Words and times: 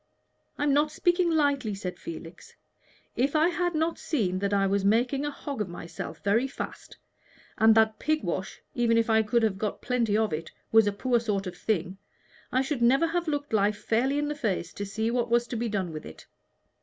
"I'm 0.57 0.73
not 0.73 0.91
speaking 0.91 1.29
lightly," 1.29 1.75
said 1.75 1.99
Felix. 1.99 2.55
"If 3.15 3.35
I 3.35 3.49
had 3.49 3.75
not 3.75 3.99
seen 3.99 4.39
that 4.39 4.51
I 4.51 4.65
was 4.65 4.83
making 4.83 5.27
a 5.27 5.29
hog 5.29 5.61
of 5.61 5.69
myself 5.69 6.23
very 6.23 6.47
fast, 6.47 6.97
and 7.59 7.75
that 7.75 7.99
pig 7.99 8.23
wash, 8.23 8.61
even 8.73 8.97
if 8.97 9.11
I 9.11 9.21
could 9.21 9.43
have 9.43 9.59
got 9.59 9.79
plenty 9.83 10.17
of 10.17 10.33
it, 10.33 10.51
was 10.71 10.87
a 10.87 10.91
poor 10.91 11.19
sort 11.19 11.45
of 11.45 11.55
thing, 11.55 11.99
I 12.51 12.63
should 12.63 12.81
never 12.81 13.05
have 13.05 13.27
looked 13.27 13.53
life 13.53 13.77
fairly 13.77 14.17
in 14.17 14.27
the 14.27 14.33
face 14.33 14.73
to 14.73 14.87
see 14.87 15.11
what 15.11 15.29
was 15.29 15.45
to 15.45 15.55
be 15.55 15.69
done 15.69 15.93
with 15.93 16.07
it. 16.07 16.25